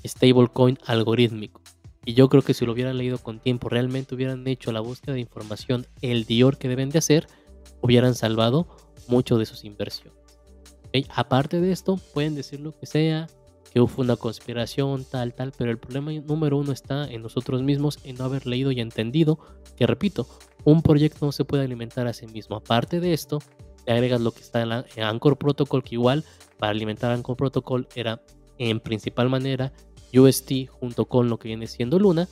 stablecoin 0.05 0.77
algorítmico. 0.86 1.64
Y 2.05 2.13
yo 2.13 2.29
creo 2.29 2.43
que 2.43 2.53
si 2.53 2.65
lo 2.65 2.74
hubieran 2.74 2.97
leído 2.97 3.17
con 3.17 3.39
tiempo, 3.39 3.67
realmente 3.67 4.13
hubieran 4.13 4.47
hecho 4.47 4.71
la 4.71 4.79
búsqueda 4.79 5.15
de 5.15 5.21
información, 5.21 5.88
el 6.01 6.25
Dior 6.25 6.57
que 6.57 6.69
deben 6.69 6.89
de 6.89 7.00
hacer, 7.00 7.27
hubieran 7.81 8.13
salvado 8.13 8.67
mucho 9.07 9.38
de 9.38 9.45
sus 9.45 9.63
inversiones. 9.63 10.13
Aparte 11.09 11.59
de 11.59 11.71
esto, 11.71 12.00
pueden 12.13 12.35
decir 12.35 12.59
lo 12.62 12.71
que 12.71 12.85
sea, 12.85 13.27
que 13.74 13.81
hubo 13.81 14.01
una 14.01 14.15
conspiración, 14.15 15.03
tal, 15.03 15.33
tal, 15.33 15.51
pero 15.57 15.71
el 15.71 15.77
problema 15.77 16.13
número 16.13 16.57
uno 16.57 16.71
está 16.71 17.12
en 17.12 17.21
nosotros 17.21 17.62
mismos, 17.62 18.00
en 18.05 18.15
no 18.15 18.24
haber 18.24 18.47
leído 18.47 18.71
y 18.71 18.79
entendido 18.79 19.38
que, 19.75 19.85
repito, 19.85 20.27
un 20.63 20.81
proyecto 20.81 21.25
no 21.25 21.31
se 21.31 21.43
puede 21.43 21.63
alimentar 21.63 22.07
a 22.07 22.13
sí 22.13 22.27
mismo. 22.27 22.55
Aparte 22.55 23.01
de 23.01 23.13
esto, 23.13 23.39
le 23.85 23.93
agregas 23.93 24.21
lo 24.21 24.31
que 24.31 24.41
está 24.41 24.62
en, 24.62 24.69
la, 24.69 24.85
Anchor 24.97 25.38
Protocol, 25.38 25.83
que 25.83 25.95
igual 25.95 26.24
para 26.57 26.71
alimentar 26.71 27.12
Anchor 27.12 27.35
Protocol 27.35 27.88
era 27.95 28.21
en 28.57 28.79
principal 28.79 29.29
manera 29.29 29.74
UST 30.19 30.67
junto 30.69 31.05
con 31.05 31.29
lo 31.29 31.38
que 31.38 31.48
viene 31.48 31.67
siendo 31.67 32.00
Luna 32.00 32.27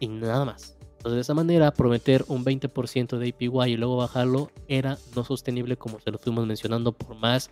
y 0.00 0.08
nada 0.08 0.44
más. 0.44 0.76
Entonces 0.98 1.14
de 1.14 1.20
esa 1.20 1.34
manera 1.34 1.72
prometer 1.72 2.24
un 2.28 2.44
20% 2.44 3.18
de 3.18 3.28
APY 3.28 3.72
y 3.72 3.76
luego 3.76 3.96
bajarlo 3.96 4.50
era 4.68 4.98
no 5.16 5.24
sostenible 5.24 5.76
como 5.76 5.98
se 6.00 6.10
lo 6.10 6.18
fuimos 6.18 6.46
mencionando 6.46 6.92
por 6.92 7.16
más 7.16 7.50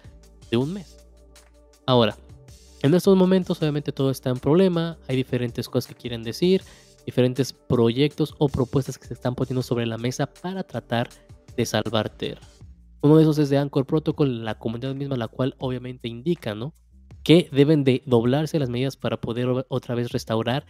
de 0.50 0.57
un 0.57 0.73
mes. 0.73 1.05
Ahora, 1.87 2.17
en 2.83 2.95
estos 2.95 3.17
momentos 3.17 3.61
obviamente 3.61 3.93
todo 3.93 4.11
está 4.11 4.31
en 4.31 4.38
problema, 4.38 4.99
hay 5.09 5.17
diferentes 5.17 5.69
cosas 5.69 5.88
que 5.93 6.00
quieren 6.00 6.23
decir, 6.23 6.62
diferentes 7.05 7.52
proyectos 7.52 8.35
o 8.38 8.49
propuestas 8.49 8.99
que 8.99 9.07
se 9.07 9.14
están 9.14 9.35
poniendo 9.35 9.62
sobre 9.62 9.87
la 9.87 9.99
mesa 9.99 10.26
para 10.26 10.62
tratar 10.62 11.09
de 11.57 11.67
salvar 11.67 12.09
Terra. 12.09 12.40
Uno 13.02 13.17
de 13.17 13.23
esos 13.23 13.38
es 13.38 13.50
de 13.50 13.59
Anchor 13.59 13.87
Protocol, 13.87 14.45
la 14.45 14.59
comunidad 14.59 14.95
misma, 14.95 15.17
la 15.17 15.29
cual 15.29 15.57
obviamente 15.59 16.07
indica, 16.09 16.55
¿no? 16.55 16.75
Que 17.23 17.49
deben 17.53 17.85
de 17.85 18.03
doblarse 18.07 18.59
las 18.59 18.71
medidas 18.71 18.97
para 18.97 19.21
poder 19.21 19.67
otra 19.69 19.95
vez 19.95 20.11
restaurar 20.12 20.67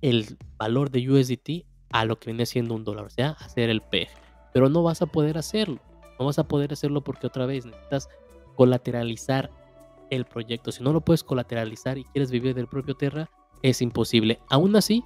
el 0.00 0.38
valor 0.56 0.90
de 0.90 1.10
USDT 1.10 1.66
a 1.90 2.04
lo 2.04 2.18
que 2.18 2.30
viene 2.30 2.46
siendo 2.46 2.74
un 2.74 2.84
dólar, 2.84 3.06
o 3.06 3.10
sea, 3.10 3.30
hacer 3.40 3.68
el 3.68 3.82
PEG. 3.82 4.08
Pero 4.52 4.68
no 4.68 4.82
vas 4.82 5.02
a 5.02 5.06
poder 5.06 5.36
hacerlo. 5.36 5.78
No 6.18 6.26
vas 6.26 6.38
a 6.38 6.48
poder 6.48 6.72
hacerlo 6.72 7.02
porque 7.02 7.26
otra 7.26 7.46
vez 7.46 7.66
necesitas 7.66 8.08
colateralizar 8.56 9.50
el 10.10 10.24
proyecto. 10.24 10.72
Si 10.72 10.82
no 10.82 10.92
lo 10.92 11.00
puedes 11.00 11.24
colateralizar 11.24 11.98
y 11.98 12.04
quieres 12.04 12.30
vivir 12.30 12.54
del 12.54 12.66
propio 12.66 12.94
Terra, 12.94 13.30
es 13.62 13.80
imposible. 13.80 14.40
Aún 14.48 14.76
así, 14.76 15.04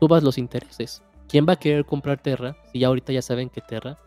subas 0.00 0.22
los 0.22 0.38
intereses. 0.38 1.02
¿Quién 1.28 1.46
va 1.48 1.54
a 1.54 1.58
querer 1.58 1.84
comprar 1.84 2.20
Terra 2.20 2.56
si 2.70 2.80
ya 2.80 2.88
ahorita 2.88 3.12
ya 3.12 3.22
saben 3.22 3.48
que 3.48 3.60
Terra 3.60 3.98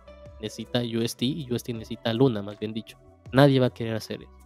necesita 0.42 0.82
UST 0.82 1.24
y 1.24 1.52
UST 1.52 1.70
necesita 1.70 2.14
Luna, 2.14 2.42
más 2.42 2.60
bien 2.60 2.74
dicho? 2.74 2.98
Nadie 3.32 3.60
va 3.60 3.68
a 3.68 3.74
querer 3.74 3.96
hacer 3.96 4.22
eso. 4.22 4.45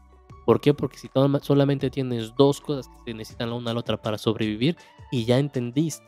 ¿Por 0.50 0.60
qué? 0.60 0.74
Porque 0.74 0.98
si 0.98 1.12
solamente 1.44 1.92
tienes 1.92 2.34
dos 2.36 2.60
cosas 2.60 2.88
que 2.88 3.12
se 3.12 3.14
necesitan 3.14 3.52
la 3.52 3.56
una 3.56 3.70
a 3.70 3.74
la 3.76 3.82
otra 3.82 4.02
para 4.02 4.18
sobrevivir 4.18 4.76
y 5.12 5.24
ya 5.24 5.38
entendiste 5.38 6.04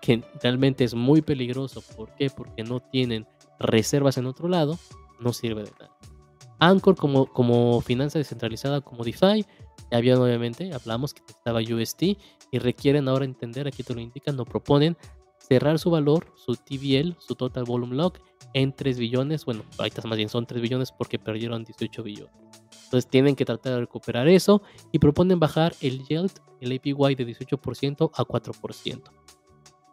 que 0.00 0.22
realmente 0.40 0.84
es 0.84 0.94
muy 0.94 1.20
peligroso. 1.20 1.82
¿Por 1.96 2.14
qué? 2.14 2.30
Porque 2.30 2.62
no 2.62 2.78
tienen 2.78 3.26
reservas 3.58 4.16
en 4.16 4.26
otro 4.26 4.46
lado, 4.46 4.78
no 5.18 5.32
sirve 5.32 5.64
de 5.64 5.72
nada. 5.72 5.90
Anchor 6.60 6.94
como, 6.94 7.26
como 7.26 7.80
finanza 7.80 8.20
descentralizada, 8.20 8.80
como 8.80 9.02
DeFi, 9.02 9.44
ya 9.90 9.98
había 9.98 10.16
obviamente, 10.16 10.72
hablamos 10.72 11.12
que 11.12 11.22
estaba 11.26 11.58
UST 11.58 12.02
y 12.52 12.58
requieren 12.60 13.08
ahora 13.08 13.24
entender, 13.24 13.66
aquí 13.66 13.82
te 13.82 13.92
lo 13.92 14.00
indican, 14.00 14.36
no 14.36 14.44
proponen 14.44 14.96
cerrar 15.36 15.80
su 15.80 15.90
valor, 15.90 16.32
su 16.36 16.54
TVL, 16.54 17.16
su 17.18 17.34
Total 17.34 17.64
Volume 17.64 17.96
Lock, 17.96 18.20
en 18.54 18.72
3 18.72 19.00
billones. 19.00 19.44
Bueno, 19.44 19.64
ahorita 19.78 20.00
más 20.06 20.16
bien 20.16 20.28
son 20.28 20.46
3 20.46 20.62
billones 20.62 20.92
porque 20.92 21.18
perdieron 21.18 21.64
18 21.64 22.04
billones. 22.04 22.59
Entonces 22.90 23.08
tienen 23.08 23.36
que 23.36 23.44
tratar 23.44 23.74
de 23.74 23.80
recuperar 23.82 24.26
eso 24.26 24.62
y 24.90 24.98
proponen 24.98 25.38
bajar 25.38 25.76
el 25.80 26.04
yield, 26.08 26.32
el 26.60 26.76
APY 26.76 27.14
de 27.14 27.24
18% 27.24 28.10
a 28.12 28.24
4%. 28.24 29.02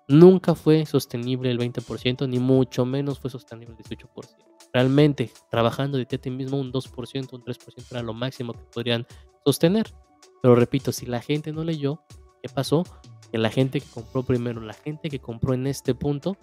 Nunca 0.07 0.55
fue 0.55 0.83
sostenible 0.87 1.51
el 1.51 1.59
20%, 1.59 2.27
ni 2.27 2.39
mucho 2.39 2.85
menos 2.85 3.19
fue 3.19 3.29
sostenible 3.29 3.75
el 3.77 3.85
18%. 3.85 4.35
Realmente, 4.73 5.31
trabajando 5.51 5.99
de 5.99 6.07
ti 6.07 6.31
mismo 6.31 6.59
un 6.59 6.73
2%, 6.73 7.33
un 7.33 7.43
3% 7.43 7.85
era 7.91 8.01
lo 8.01 8.15
máximo 8.15 8.53
que 8.53 8.63
podrían 8.73 9.05
sostener. 9.45 9.93
Pero 10.41 10.55
repito, 10.55 10.91
si 10.91 11.05
la 11.05 11.21
gente 11.21 11.51
no 11.51 11.63
leyó, 11.63 12.01
¿qué 12.41 12.49
pasó? 12.49 12.83
Que 13.31 13.37
la 13.37 13.51
gente 13.51 13.79
que 13.79 13.87
compró 13.93 14.23
primero, 14.23 14.59
la 14.59 14.73
gente 14.73 15.11
que 15.11 15.19
compró 15.19 15.53
en 15.53 15.67
este 15.67 15.93
punto, 15.93 16.35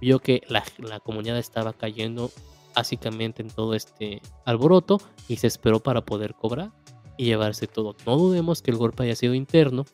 vio 0.00 0.18
que 0.18 0.40
la, 0.48 0.64
la 0.78 0.98
comunidad 0.98 1.36
estaba 1.36 1.74
cayendo 1.74 2.30
básicamente 2.76 3.42
en 3.42 3.48
todo 3.48 3.74
este 3.74 4.20
alboroto 4.44 5.00
y 5.28 5.36
se 5.36 5.46
esperó 5.46 5.82
para 5.82 6.04
poder 6.04 6.34
cobrar 6.34 6.72
y 7.16 7.24
llevarse 7.24 7.66
todo. 7.66 7.96
No 8.04 8.18
dudemos 8.18 8.60
que 8.60 8.70
el 8.70 8.76
golpe 8.76 9.04
haya 9.04 9.16
sido 9.16 9.34
interno, 9.34 9.86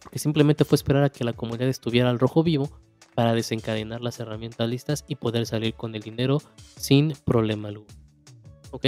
porque 0.00 0.18
simplemente 0.18 0.64
fue 0.64 0.76
esperar 0.76 1.04
a 1.04 1.10
que 1.10 1.24
la 1.24 1.34
comunidad 1.34 1.68
estuviera 1.68 2.08
al 2.08 2.18
rojo 2.18 2.42
vivo 2.42 2.70
para 3.14 3.34
desencadenar 3.34 4.00
las 4.00 4.18
herramientas 4.18 4.68
listas 4.68 5.04
y 5.06 5.16
poder 5.16 5.46
salir 5.46 5.74
con 5.74 5.94
el 5.94 6.02
dinero 6.02 6.40
sin 6.76 7.12
problema 7.24 7.68
alguno. 7.68 7.88
¿Ok? 8.70 8.86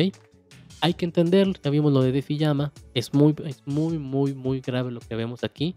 Hay 0.81 0.95
que 0.95 1.05
entender, 1.05 1.49
ya 1.63 1.71
vimos 1.71 1.93
lo 1.93 2.03
de 2.03 2.13
DeFi 2.13 2.39
Llama, 2.39 2.73
es 2.95 3.13
muy, 3.13 3.35
es 3.45 3.63
muy, 3.67 3.99
muy, 3.99 4.35
muy 4.35 4.61
grave 4.61 4.91
lo 4.91 5.01
que 5.01 5.17
vemos 5.17 5.45
aquí. 5.45 5.75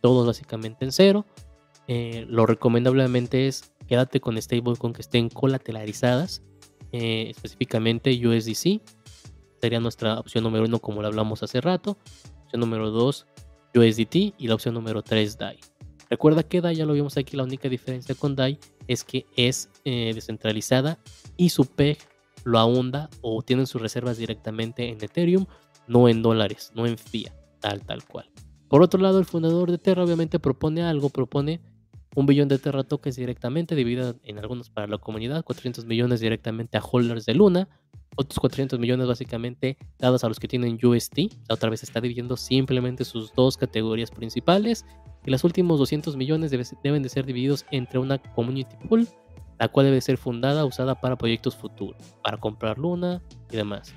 Todo 0.00 0.24
básicamente 0.24 0.84
en 0.84 0.92
cero. 0.92 1.26
Eh, 1.88 2.24
lo 2.28 2.46
recomendablemente 2.46 3.48
es 3.48 3.74
quédate 3.86 4.20
con 4.20 4.40
stablecoin 4.40 4.92
que 4.92 5.02
estén 5.02 5.28
colateralizadas, 5.28 6.42
eh, 6.96 7.30
específicamente 7.30 8.12
USDC. 8.24 8.80
Sería 9.60 9.80
nuestra 9.80 10.20
opción 10.20 10.44
número 10.44 10.64
uno, 10.64 10.78
como 10.78 11.02
lo 11.02 11.08
hablamos 11.08 11.42
hace 11.42 11.60
rato. 11.60 11.98
Opción 12.44 12.60
número 12.60 12.92
dos, 12.92 13.26
USDT. 13.74 14.14
Y 14.38 14.46
la 14.46 14.54
opción 14.54 14.74
número 14.74 15.02
tres, 15.02 15.36
DAI. 15.36 15.58
Recuerda 16.08 16.44
que 16.44 16.60
DAI, 16.60 16.76
ya 16.76 16.86
lo 16.86 16.92
vimos 16.92 17.16
aquí, 17.16 17.36
la 17.36 17.42
única 17.42 17.68
diferencia 17.68 18.14
con 18.14 18.36
DAI 18.36 18.60
es 18.86 19.02
que 19.02 19.26
es 19.36 19.70
eh, 19.84 20.12
descentralizada 20.14 21.00
y 21.36 21.48
su 21.48 21.64
PEG 21.66 21.98
lo 22.44 22.60
ahonda 22.60 23.10
o 23.22 23.42
tienen 23.42 23.66
sus 23.66 23.82
reservas 23.82 24.16
directamente 24.16 24.88
en 24.88 25.02
Ethereum, 25.02 25.46
no 25.88 26.08
en 26.08 26.22
dólares, 26.22 26.70
no 26.76 26.86
en 26.86 26.96
fiat, 26.96 27.34
tal, 27.58 27.80
tal 27.80 28.04
cual. 28.04 28.30
Por 28.68 28.82
otro 28.82 29.00
lado, 29.00 29.18
el 29.18 29.24
fundador 29.24 29.72
de 29.72 29.78
Terra 29.78 30.04
obviamente 30.04 30.38
propone 30.38 30.82
algo, 30.82 31.08
propone 31.08 31.60
un 32.14 32.26
billón 32.26 32.48
de 32.48 32.58
Terra 32.58 32.84
tokens 32.84 33.16
directamente, 33.16 33.74
dividido 33.74 34.16
en 34.22 34.38
algunos 34.38 34.70
para 34.70 34.86
la 34.86 34.98
comunidad, 34.98 35.44
400 35.44 35.84
millones 35.84 36.20
directamente 36.20 36.78
a 36.78 36.82
holders 36.82 37.26
de 37.26 37.34
Luna, 37.34 37.68
otros 38.16 38.38
400 38.38 38.78
millones 38.78 39.08
básicamente 39.08 39.76
dados 39.98 40.22
a 40.22 40.28
los 40.28 40.38
que 40.38 40.46
tienen 40.46 40.78
UST. 40.82 41.18
La 41.48 41.54
otra 41.54 41.70
vez 41.70 41.82
está 41.82 42.00
dividiendo 42.00 42.36
simplemente 42.36 43.04
sus 43.04 43.32
dos 43.34 43.56
categorías 43.56 44.10
principales. 44.10 44.86
Y 45.26 45.30
los 45.30 45.42
últimos 45.42 45.78
200 45.78 46.16
millones 46.16 46.52
deben 46.82 47.02
de 47.02 47.08
ser 47.08 47.26
divididos 47.26 47.64
entre 47.70 47.98
una 47.98 48.18
community 48.18 48.76
pool, 48.88 49.08
la 49.58 49.68
cual 49.68 49.86
debe 49.86 50.00
ser 50.00 50.16
fundada, 50.18 50.64
usada 50.64 51.00
para 51.00 51.16
proyectos 51.16 51.56
futuros, 51.56 51.96
para 52.22 52.36
comprar 52.36 52.78
Luna 52.78 53.22
y 53.50 53.56
demás. 53.56 53.94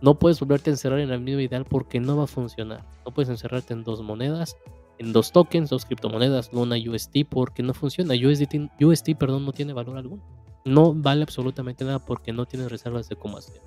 No 0.00 0.18
puedes 0.18 0.38
volverte 0.38 0.70
a 0.70 0.74
encerrar 0.74 1.00
en 1.00 1.10
el 1.10 1.20
mismo 1.20 1.40
ideal 1.40 1.64
porque 1.64 1.98
no 1.98 2.16
va 2.16 2.24
a 2.24 2.28
funcionar. 2.28 2.86
No 3.04 3.12
puedes 3.12 3.28
encerrarte 3.28 3.74
en 3.74 3.82
dos 3.82 4.00
monedas 4.02 4.56
en 4.98 5.12
dos 5.12 5.32
tokens, 5.32 5.70
dos 5.70 5.84
criptomonedas, 5.84 6.52
Luna 6.52 6.76
UST, 6.76 7.24
porque 7.28 7.62
no 7.62 7.74
funciona. 7.74 8.14
USDT, 8.14 8.82
UST 8.82 9.14
perdón, 9.18 9.44
no 9.44 9.52
tiene 9.52 9.72
valor 9.72 9.96
alguno. 9.96 10.22
No 10.64 10.92
vale 10.94 11.22
absolutamente 11.22 11.84
nada 11.84 11.98
porque 11.98 12.32
no 12.32 12.46
tiene 12.46 12.68
reservas 12.68 13.08
de 13.08 13.16
hacer. 13.36 13.62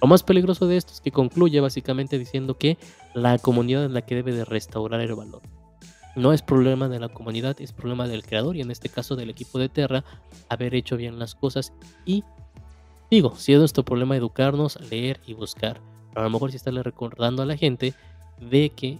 Lo 0.00 0.08
más 0.08 0.22
peligroso 0.22 0.66
de 0.66 0.76
esto 0.76 0.92
es 0.92 1.00
que 1.00 1.10
concluye 1.10 1.60
básicamente 1.60 2.18
diciendo 2.18 2.58
que 2.58 2.76
la 3.14 3.38
comunidad 3.38 3.86
es 3.86 3.90
la 3.90 4.02
que 4.02 4.14
debe 4.14 4.32
de 4.32 4.44
restaurar 4.44 5.00
el 5.00 5.14
valor. 5.14 5.42
No 6.14 6.32
es 6.32 6.42
problema 6.42 6.88
de 6.88 7.00
la 7.00 7.08
comunidad, 7.08 7.60
es 7.60 7.72
problema 7.72 8.06
del 8.06 8.22
creador 8.22 8.56
y 8.56 8.60
en 8.60 8.70
este 8.70 8.88
caso 8.88 9.16
del 9.16 9.30
equipo 9.30 9.58
de 9.58 9.68
Terra 9.68 10.04
haber 10.48 10.74
hecho 10.74 10.96
bien 10.96 11.18
las 11.18 11.34
cosas 11.34 11.72
y 12.04 12.24
digo, 13.10 13.34
si 13.36 13.52
es 13.52 13.58
nuestro 13.58 13.84
problema 13.84 14.16
educarnos, 14.16 14.78
leer 14.90 15.20
y 15.26 15.34
buscar. 15.34 15.80
A 16.14 16.22
lo 16.22 16.30
mejor 16.30 16.50
si 16.50 16.56
estarle 16.56 16.82
recordando 16.82 17.42
a 17.42 17.46
la 17.46 17.56
gente 17.56 17.94
de 18.40 18.70
que 18.70 18.98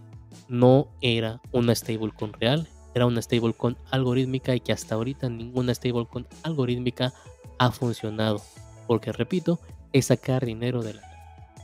no 0.48 0.88
era 1.00 1.40
una 1.52 1.74
stablecoin 1.74 2.32
real, 2.34 2.68
era 2.94 3.06
una 3.06 3.22
stablecoin 3.22 3.76
algorítmica 3.90 4.54
y 4.54 4.60
que 4.60 4.72
hasta 4.72 4.94
ahorita 4.94 5.28
ninguna 5.28 5.74
stablecoin 5.74 6.26
algorítmica 6.42 7.12
ha 7.58 7.70
funcionado. 7.70 8.40
Porque 8.86 9.12
repito, 9.12 9.58
es 9.92 10.06
sacar 10.06 10.44
dinero 10.44 10.82
de 10.82 10.94
la 10.94 11.06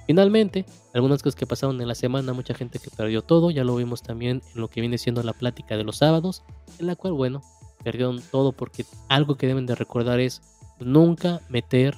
Finalmente, 0.06 0.66
algunas 0.94 1.22
cosas 1.22 1.36
que 1.36 1.46
pasaron 1.46 1.80
en 1.80 1.88
la 1.88 1.94
semana, 1.94 2.32
mucha 2.32 2.54
gente 2.54 2.78
que 2.78 2.90
perdió 2.90 3.22
todo, 3.22 3.50
ya 3.50 3.64
lo 3.64 3.76
vimos 3.76 4.02
también 4.02 4.42
en 4.54 4.60
lo 4.60 4.68
que 4.68 4.80
viene 4.80 4.98
siendo 4.98 5.22
la 5.22 5.32
plática 5.32 5.76
de 5.76 5.84
los 5.84 5.98
sábados, 5.98 6.42
en 6.78 6.86
la 6.86 6.96
cual, 6.96 7.12
bueno, 7.12 7.42
perdieron 7.84 8.20
todo 8.30 8.52
porque 8.52 8.84
algo 9.08 9.36
que 9.36 9.46
deben 9.46 9.66
de 9.66 9.74
recordar 9.74 10.20
es 10.20 10.42
nunca 10.80 11.40
meter 11.48 11.96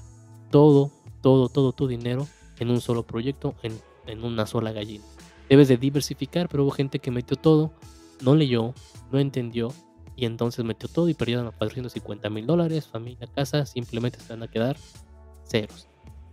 todo, 0.51 0.91
todo, 1.23 1.49
todo 1.49 1.73
tu 1.73 1.89
dinero 1.89 2.29
en 2.59 2.71
un 2.71 2.81
solo 2.81 3.05
proyecto, 3.05 3.55
en, 3.63 3.81
en 4.07 4.23
una 4.23 4.47
sola 4.47 4.73
gallina. 4.73 5.05
Debes 5.55 5.69
de 5.69 5.77
diversificar, 5.77 6.49
pero 6.49 6.65
hubo 6.65 6.73
gente 6.73 6.99
que 6.99 7.13
metió 7.13 7.37
todo, 7.37 7.71
no 8.23 8.35
leyó, 8.35 8.75
no 9.13 9.21
entendió 9.21 9.73
y 10.17 10.25
entonces 10.27 10.65
metió 10.65 10.89
todo 10.89 11.09
y 11.09 11.15
perdieron 11.15 11.53
450 11.53 12.29
mil 12.29 12.45
dólares, 12.45 12.89
familia, 12.89 13.29
casa, 13.33 13.65
simplemente 13.65 14.19
se 14.19 14.33
van 14.33 14.43
a 14.43 14.49
quedar 14.49 14.77
ceros. 15.45 15.87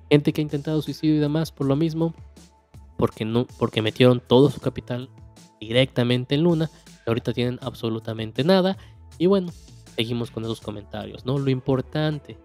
Gente 0.10 0.34
que 0.34 0.42
ha 0.42 0.44
intentado 0.44 0.82
suicidio 0.82 1.18
y 1.18 1.20
demás 1.20 1.52
por 1.52 1.68
lo 1.68 1.76
mismo, 1.76 2.16
porque, 2.98 3.24
no, 3.24 3.46
porque 3.60 3.84
metieron 3.84 4.24
todo 4.28 4.50
su 4.50 4.60
capital 4.60 5.08
directamente 5.60 6.34
en 6.34 6.42
Luna, 6.42 6.72
ahorita 7.06 7.32
tienen 7.32 7.60
absolutamente 7.62 8.44
nada 8.44 8.76
y 9.20 9.28
bueno, 9.28 9.54
seguimos 9.98 10.32
con 10.32 10.46
esos 10.46 10.62
comentarios, 10.62 11.28
¿no? 11.28 11.38
Lo 11.38 11.52
importante 11.52 12.40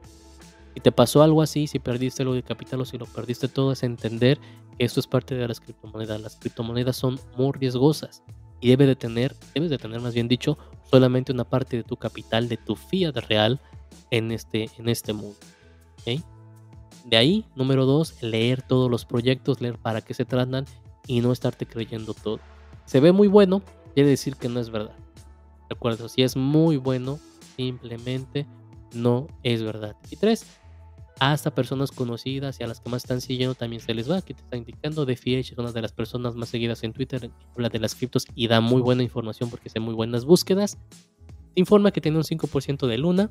si 0.76 0.80
te 0.80 0.92
pasó 0.92 1.23
algo 1.23 1.40
así, 1.40 1.66
si 1.66 1.78
perdiste 1.78 2.23
algo 2.23 2.35
de 2.35 2.42
capital 2.42 2.83
o 2.83 2.85
si 2.85 2.99
lo 2.99 3.06
perdiste 3.06 3.49
todo, 3.49 3.73
es 3.73 3.83
entender 3.83 4.38
que 4.76 4.85
esto 4.85 5.00
es 5.00 5.06
parte 5.06 5.35
de 5.35 5.49
las 5.49 5.59
criptomonedas. 5.59 6.21
Las 6.21 6.37
criptomonedas 6.37 6.99
son 6.99 7.18
muy 7.35 7.52
riesgosas 7.52 8.23
y 8.61 8.68
debe 8.68 8.85
de 8.85 8.95
tener, 8.95 9.35
debes 9.54 9.71
de 9.71 9.78
tener 9.78 10.02
más 10.02 10.12
bien 10.12 10.28
dicho, 10.28 10.59
solamente 10.90 11.33
una 11.33 11.45
parte 11.45 11.78
de 11.78 11.83
tu 11.83 11.97
capital, 11.97 12.50
de 12.50 12.59
tu 12.59 12.76
fiat 12.76 13.16
real 13.26 13.59
en 14.11 14.30
este, 14.33 14.68
en 14.76 14.90
este 14.90 15.14
mundo. 15.14 15.38
De 17.06 17.16
ahí, 17.16 17.47
número 17.54 17.87
dos, 17.87 18.23
leer 18.23 18.61
todos 18.61 18.90
los 18.90 19.06
proyectos, 19.06 19.62
leer 19.62 19.78
para 19.78 20.02
qué 20.02 20.12
se 20.12 20.26
tratan 20.26 20.66
y 21.06 21.23
no 21.23 21.33
estarte 21.33 21.64
creyendo 21.64 22.12
todo. 22.12 22.38
Se 22.85 23.00
ve 23.00 23.12
muy 23.12 23.28
bueno, 23.28 23.62
quiere 23.95 24.11
decir 24.11 24.37
que 24.37 24.50
no 24.50 24.61
es 24.61 24.68
verdad. 24.68 24.99
Recuerdo, 25.71 26.11
si 26.11 26.23
es 26.23 26.37
muy 26.37 26.76
bueno, 26.76 27.18
simplemente 27.56 28.47
no 28.92 29.26
es 29.42 29.62
verdad. 29.62 29.97
Y 30.11 30.16
tres, 30.16 30.45
hasta 31.18 31.54
personas 31.54 31.90
conocidas 31.90 32.61
y 32.61 32.64
a 32.64 32.66
las 32.66 32.80
que 32.80 32.90
más 32.90 33.04
están 33.04 33.20
siguiendo 33.20 33.54
también 33.54 33.80
se 33.80 33.94
les 33.94 34.11
va. 34.11 34.18
Aquí 34.18 34.35
te 34.35 34.42
está 34.42 34.56
indicando. 34.56 35.06
DeFiH 35.06 35.52
es 35.52 35.58
una 35.58 35.73
de 35.73 35.82
las 35.82 35.92
personas 35.92 36.35
más 36.35 36.49
seguidas 36.49 36.82
en 36.85 36.92
Twitter, 36.92 37.30
habla 37.54 37.68
de 37.68 37.78
las 37.78 37.94
criptos 37.94 38.26
y 38.35 38.49
da 38.49 38.61
muy 38.61 38.82
buena 38.82 39.02
información 39.02 39.50
porque 39.50 39.68
hace 39.68 39.80
muy 39.80 39.94
buenas 39.94 40.25
búsquedas. 40.25 40.78
Informa 41.54 41.90
que 41.90 42.00
tiene 42.00 42.18
un 42.18 42.25
5% 42.25 42.87
de 42.87 42.99
Luna, 42.99 43.30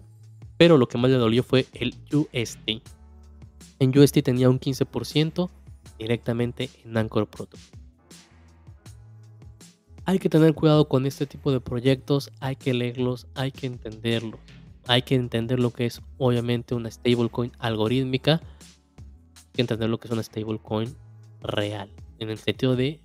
pero 0.58 0.78
lo 0.78 0.88
que 0.88 0.98
más 0.98 1.12
le 1.12 1.18
dolió 1.18 1.44
fue 1.44 1.68
el 1.74 1.96
UST. 2.12 2.82
En 3.80 3.98
UST 3.98 4.24
tenía 4.24 4.50
un 4.50 4.60
15% 4.60 5.50
directamente 6.00 6.70
en 6.84 6.98
Anchor 6.98 7.28
Protocol. 7.28 7.60
Hay 10.06 10.20
que 10.20 10.30
tener 10.30 10.54
cuidado 10.54 10.88
con 10.88 11.06
este 11.06 11.26
tipo 11.26 11.52
de 11.52 11.60
proyectos, 11.60 12.32
hay 12.40 12.56
que 12.56 12.74
leerlos, 12.74 13.28
hay 13.34 13.52
que 13.52 13.66
entenderlos 13.68 14.40
hay 14.88 15.02
que 15.02 15.16
entender 15.16 15.60
lo 15.60 15.72
que 15.72 15.86
es 15.86 16.02
obviamente 16.18 16.76
una 16.76 16.90
stablecoin 16.90 17.52
algorítmica, 17.60 18.42
hay 19.36 19.52
que 19.54 19.62
entender 19.62 19.90
lo 19.90 20.00
que 20.00 20.08
es 20.08 20.12
una 20.12 20.24
stablecoin 20.24 20.96
real, 21.42 21.90
en 22.20 22.30
el 22.30 22.38
sentido 22.38 22.76
de 22.76 23.00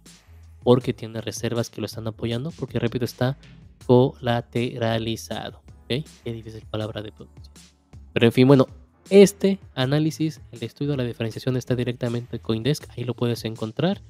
porque 0.62 0.92
tiene 0.92 1.20
reservas 1.20 1.70
que 1.70 1.80
lo 1.80 1.87
están 1.87 2.06
apoyando, 2.06 2.50
porque 2.52 2.78
repito, 2.78 3.04
está 3.04 3.38
colateralizado. 3.87 5.62
¿okay? 5.84 6.04
Qué 6.22 6.32
difícil 6.32 6.64
palabra 6.70 7.02
de 7.02 7.12
pronunciar. 7.12 7.54
Pero 8.12 8.26
en 8.26 8.32
fin, 8.32 8.46
bueno, 8.46 8.66
este 9.08 9.58
análisis, 9.75 10.40
el 10.52 10.62
estudio 10.62 10.92
de 10.92 10.99
la 10.99 11.04
diferenciación 11.04 11.56
está 11.56 11.75
directamente 11.75 12.37
en 12.37 12.42
Coindesk, 12.42 12.88
ahí 12.90 13.04
lo 13.04 13.14
puedes 13.14 13.44
encontrar. 13.44 14.02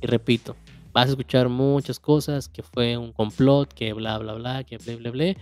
Y 0.00 0.06
repito, 0.06 0.56
vas 0.92 1.06
a 1.06 1.10
escuchar 1.10 1.48
muchas 1.48 2.00
cosas, 2.00 2.48
que 2.48 2.62
fue 2.62 2.96
un 2.96 3.12
complot, 3.12 3.72
que 3.72 3.92
bla, 3.92 4.18
bla, 4.18 4.34
bla, 4.34 4.64
que 4.64 4.78
bla, 4.78 4.96
bla, 4.96 5.10
bla. 5.10 5.36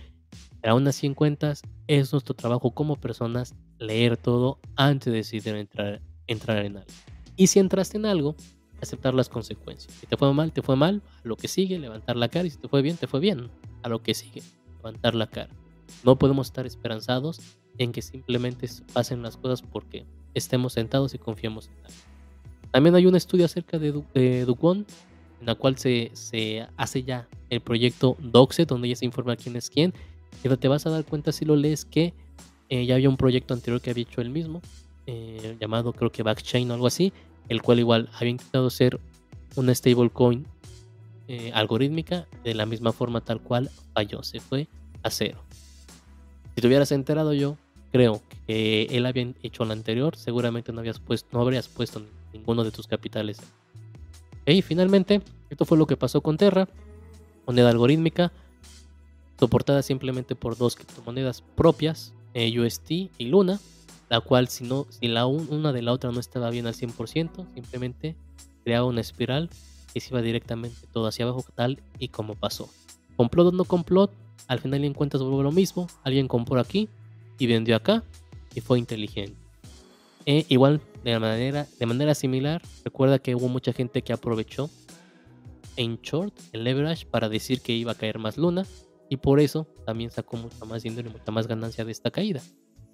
Pero 0.63 0.75
aún 0.75 0.87
así 0.87 1.05
en 1.05 1.13
cuentas, 1.13 1.61
es 1.87 2.13
nuestro 2.13 2.33
trabajo 2.35 2.71
como 2.71 2.95
personas 2.95 3.53
leer 3.79 4.15
todo 4.15 4.59
antes 4.77 5.11
de 5.11 5.17
decidir 5.17 5.55
entrar, 5.55 6.01
entrar 6.25 6.65
en 6.65 6.77
algo. 6.77 6.89
Y 7.35 7.47
si 7.47 7.59
entraste 7.59 7.97
en 7.97 8.05
algo, 8.05 8.37
aceptar 8.81 9.13
las 9.13 9.27
consecuencias. 9.27 9.93
Si 9.93 10.07
te 10.07 10.15
fue 10.15 10.33
mal, 10.33 10.53
te 10.53 10.61
fue 10.61 10.77
mal, 10.77 11.01
a 11.21 11.27
lo 11.27 11.35
que 11.35 11.49
sigue, 11.49 11.77
levantar 11.77 12.15
la 12.15 12.29
cara. 12.29 12.47
Y 12.47 12.49
si 12.49 12.57
te 12.59 12.69
fue 12.69 12.81
bien, 12.81 12.95
te 12.95 13.07
fue 13.07 13.19
bien, 13.19 13.49
a 13.81 13.89
lo 13.89 14.01
que 14.01 14.13
sigue, 14.13 14.41
levantar 14.77 15.15
la 15.15 15.27
cara. 15.27 15.53
No 16.05 16.17
podemos 16.17 16.47
estar 16.47 16.65
esperanzados 16.65 17.41
en 17.77 17.91
que 17.91 18.01
simplemente 18.01 18.69
pasen 18.93 19.21
las 19.21 19.35
cosas 19.35 19.61
porque 19.61 20.05
estemos 20.33 20.71
sentados 20.71 21.13
y 21.13 21.17
confiemos 21.17 21.67
en 21.67 21.85
algo. 21.85 21.97
También 22.71 22.95
hay 22.95 23.05
un 23.05 23.17
estudio 23.17 23.43
acerca 23.43 23.79
de, 23.79 23.91
du 23.91 24.05
de 24.13 24.45
Dukwon, 24.45 24.85
en 25.41 25.45
la 25.45 25.55
cual 25.55 25.77
se, 25.77 26.11
se, 26.13 26.65
hace 26.77 27.03
ya 27.03 27.27
el 27.49 27.59
proyecto 27.59 28.15
Doxe, 28.21 28.65
donde 28.65 28.87
ya 28.87 28.95
se 28.95 29.03
informa 29.03 29.35
quién 29.35 29.57
es 29.57 29.69
quién. 29.69 29.93
Pero 30.41 30.57
te 30.57 30.67
vas 30.67 30.85
a 30.85 30.89
dar 30.89 31.05
cuenta 31.05 31.31
si 31.31 31.45
lo 31.45 31.55
lees 31.55 31.85
que 31.85 32.13
eh, 32.69 32.85
ya 32.85 32.95
había 32.95 33.09
un 33.09 33.17
proyecto 33.17 33.53
anterior 33.53 33.81
que 33.81 33.91
había 33.91 34.03
hecho 34.03 34.21
él 34.21 34.29
mismo, 34.29 34.61
eh, 35.05 35.57
llamado 35.59 35.93
creo 35.93 36.11
que 36.11 36.23
Backchain 36.23 36.71
o 36.71 36.73
algo 36.73 36.87
así, 36.87 37.13
el 37.49 37.61
cual 37.61 37.79
igual 37.79 38.09
había 38.13 38.31
intentado 38.31 38.69
ser 38.69 38.99
una 39.55 39.75
stablecoin 39.75 40.47
eh, 41.27 41.51
algorítmica 41.53 42.27
de 42.43 42.53
la 42.53 42.65
misma 42.65 42.91
forma 42.91 43.21
tal 43.21 43.41
cual 43.41 43.69
falló, 43.93 44.23
se 44.23 44.39
fue 44.39 44.67
a 45.03 45.09
cero. 45.09 45.43
Si 46.55 46.61
te 46.61 46.67
hubieras 46.67 46.91
enterado 46.91 47.33
yo, 47.33 47.57
creo 47.91 48.21
que 48.47 48.87
él 48.89 49.05
había 49.05 49.33
hecho 49.43 49.65
lo 49.65 49.73
anterior, 49.73 50.15
seguramente 50.15 50.71
no, 50.71 50.79
habías 50.79 50.99
puesto, 50.99 51.29
no 51.31 51.41
habrías 51.41 51.67
puesto 51.67 52.01
ninguno 52.33 52.63
de 52.63 52.71
tus 52.71 52.87
capitales. 52.87 53.37
Y 54.45 54.61
finalmente, 54.61 55.21
esto 55.49 55.65
fue 55.65 55.77
lo 55.77 55.85
que 55.85 55.95
pasó 55.95 56.21
con 56.21 56.37
Terra, 56.37 56.67
moneda 57.45 57.69
algorítmica, 57.69 58.31
soportada 59.43 59.81
simplemente 59.81 60.35
por 60.35 60.57
dos 60.57 60.77
criptomonedas 60.77 61.41
propias, 61.41 62.13
eh, 62.33 62.57
UST 62.57 62.91
y 63.17 63.25
Luna, 63.25 63.59
la 64.07 64.21
cual 64.21 64.47
si, 64.47 64.63
no, 64.63 64.87
si 64.89 65.09
la 65.09 65.25
una 65.25 65.73
de 65.73 65.81
la 65.81 65.91
otra 65.91 66.13
no 66.13 66.21
estaba 66.21 66.49
bien 66.49 66.65
al 66.65 66.75
100%, 66.75 67.45
simplemente 67.53 68.15
creaba 68.63 68.85
una 68.85 69.01
espiral 69.01 69.49
que 69.93 69.99
se 69.99 70.11
iba 70.11 70.21
directamente 70.21 70.87
todo 70.93 71.07
hacia 71.07 71.25
abajo 71.25 71.43
tal 71.55 71.81
y 71.99 72.07
como 72.07 72.35
pasó. 72.35 72.69
Complot 73.17 73.47
o 73.47 73.51
no 73.51 73.65
complot, 73.65 74.11
al 74.47 74.59
final 74.59 74.85
en 74.85 74.93
cuentas 74.93 75.21
vuelve 75.21 75.43
lo 75.43 75.51
mismo, 75.51 75.87
alguien 76.05 76.29
compró 76.29 76.57
aquí 76.61 76.87
y 77.37 77.45
vendió 77.47 77.75
acá 77.75 78.01
y 78.55 78.61
fue 78.61 78.79
inteligente. 78.79 79.35
E 80.25 80.45
igual 80.47 80.79
de 81.03 81.19
manera, 81.19 81.67
de 81.77 81.85
manera 81.85 82.15
similar, 82.15 82.61
recuerda 82.85 83.19
que 83.19 83.35
hubo 83.35 83.49
mucha 83.49 83.73
gente 83.73 84.03
que 84.03 84.13
aprovechó 84.13 84.69
en 85.75 85.99
short 86.01 86.33
el 86.53 86.63
leverage 86.63 87.05
para 87.05 87.27
decir 87.27 87.59
que 87.59 87.73
iba 87.73 87.91
a 87.91 87.95
caer 87.95 88.19
más 88.19 88.37
luna 88.37 88.65
y 89.13 89.17
por 89.17 89.39
eso 89.39 89.67
también 89.85 90.09
sacó 90.09 90.37
mucha 90.37 90.65
más 90.65 90.81
dinero 90.81 91.07
y 91.07 91.11
mucha 91.11 91.31
más 91.31 91.45
ganancia 91.45 91.85
de 91.85 91.91
esta 91.91 92.09
caída. 92.09 92.41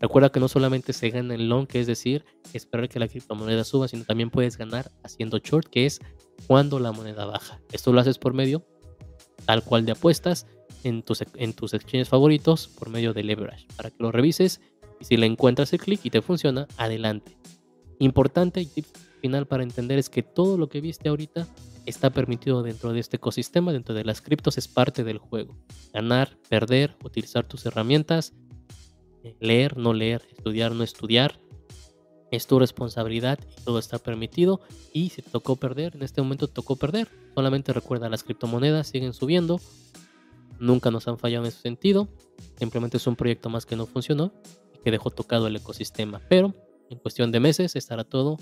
Recuerda 0.02 0.30
que 0.30 0.42
no 0.42 0.50
solamente 0.50 0.92
se 0.92 1.10
gana 1.10 1.34
en 1.34 1.48
long, 1.48 1.66
que 1.66 1.80
es 1.80 1.88
decir, 1.88 2.26
esperar 2.54 2.90
que 2.90 3.00
la 3.00 3.08
criptomoneda 3.08 3.64
suba, 3.64 3.88
sino 3.88 4.04
también 4.04 4.30
puedes 4.30 4.58
ganar 4.58 4.92
haciendo 5.02 5.38
short, 5.38 5.68
que 5.68 5.86
es 5.86 6.02
cuando 6.46 6.78
la 6.80 6.92
moneda 6.92 7.26
baja. 7.26 7.62
Esto 7.72 7.94
lo 7.94 8.02
haces 8.02 8.18
por 8.18 8.34
medio 8.34 8.66
tal 9.46 9.64
cual 9.64 9.86
de 9.86 9.94
apuestas 9.94 10.46
en 10.84 11.04
tus, 11.04 11.24
en 11.36 11.54
tus 11.54 11.74
exchanges 11.74 12.10
favoritos 12.10 12.68
por 12.68 12.90
medio 12.90 13.14
de 13.14 13.24
leverage, 13.24 13.68
para 13.78 13.90
que 13.90 13.98
lo 14.00 14.12
revises 14.12 14.60
y 15.00 15.06
si 15.06 15.16
le 15.16 15.26
encuentras 15.26 15.72
el 15.72 15.80
clic 15.80 16.02
y 16.04 16.10
te 16.10 16.22
funciona, 16.22 16.68
adelante. 16.76 17.38
Importante 18.00 18.60
y 18.60 18.66
tip 18.66 18.86
final 19.22 19.48
para 19.48 19.64
entender 19.64 20.00
es 20.00 20.10
que 20.10 20.24
todo 20.24 20.58
lo 20.58 20.68
que 20.68 20.82
viste 20.82 21.08
ahorita 21.08 21.48
está 21.90 22.12
permitido 22.12 22.64
dentro 22.64 22.94
de 22.94 23.00
este 23.00 23.18
ecosistema, 23.18 23.74
dentro 23.74 23.96
de 23.96 24.06
las 24.06 24.22
criptos 24.22 24.58
es 24.58 24.68
parte 24.68 25.04
del 25.04 25.18
juego. 25.18 25.58
Ganar, 25.94 26.38
perder, 26.48 26.96
utilizar 27.04 27.48
tus 27.48 27.66
herramientas, 27.66 28.34
eh, 29.24 29.36
leer, 29.40 29.78
no 29.78 29.94
leer, 29.94 30.22
estudiar, 30.32 30.74
no 30.74 30.84
estudiar. 30.84 31.40
Es 32.32 32.46
tu 32.46 32.60
responsabilidad 32.60 33.40
y 33.58 33.62
todo 33.64 33.80
está 33.80 33.98
permitido. 33.98 34.62
Y 34.94 35.10
si 35.10 35.22
te 35.22 35.32
tocó 35.32 35.56
perder, 35.56 35.96
en 35.96 36.04
este 36.04 36.22
momento 36.22 36.48
tocó 36.48 36.76
perder. 36.76 37.10
Solamente 37.34 37.74
recuerda, 37.74 38.08
las 38.08 38.24
criptomonedas 38.24 38.88
siguen 38.88 39.14
subiendo. 39.14 39.60
Nunca 40.60 40.92
nos 40.92 41.08
han 41.08 41.18
fallado 41.18 41.46
en 41.46 41.50
ese 41.50 41.62
sentido. 41.62 42.08
Simplemente 42.58 42.98
es 42.98 43.08
un 43.08 43.16
proyecto 43.16 43.50
más 43.50 43.66
que 43.66 43.76
no 43.76 43.88
funcionó 43.88 44.32
y 44.76 44.84
que 44.84 44.92
dejó 44.92 45.10
tocado 45.10 45.48
el 45.48 45.56
ecosistema. 45.56 46.22
Pero 46.30 46.54
en 46.90 47.00
cuestión 47.00 47.32
de 47.32 47.40
meses 47.40 47.76
estará 47.76 48.04
todo 48.04 48.38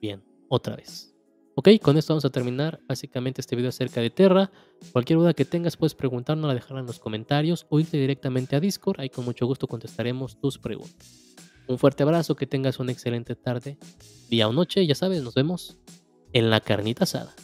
bien, 0.00 0.24
otra 0.48 0.76
vez. 0.76 1.11
Ok, 1.54 1.68
con 1.82 1.98
esto 1.98 2.14
vamos 2.14 2.24
a 2.24 2.30
terminar 2.30 2.80
básicamente 2.88 3.42
este 3.42 3.56
video 3.56 3.68
acerca 3.68 4.00
de 4.00 4.08
Terra. 4.08 4.50
Cualquier 4.92 5.18
duda 5.18 5.34
que 5.34 5.44
tengas 5.44 5.76
puedes 5.76 5.94
preguntarnos, 5.94 6.54
dejarla 6.54 6.80
en 6.80 6.86
los 6.86 6.98
comentarios 6.98 7.66
o 7.68 7.78
irte 7.78 7.98
directamente 7.98 8.56
a 8.56 8.60
Discord, 8.60 9.00
ahí 9.00 9.10
con 9.10 9.26
mucho 9.26 9.46
gusto 9.46 9.66
contestaremos 9.66 10.40
tus 10.40 10.58
preguntas. 10.58 11.34
Un 11.68 11.78
fuerte 11.78 12.04
abrazo, 12.04 12.36
que 12.36 12.46
tengas 12.46 12.78
una 12.78 12.92
excelente 12.92 13.36
tarde, 13.36 13.76
día 14.30 14.48
o 14.48 14.52
noche, 14.54 14.86
ya 14.86 14.94
sabes, 14.94 15.22
nos 15.22 15.34
vemos 15.34 15.76
en 16.32 16.48
la 16.48 16.60
carnita 16.60 17.04
asada. 17.04 17.34